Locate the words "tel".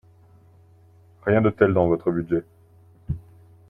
1.51-1.75